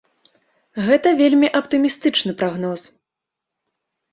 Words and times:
Гэта 0.87 1.11
вельмі 1.19 1.47
аптымістычны 1.59 2.31
прагноз. 2.41 2.87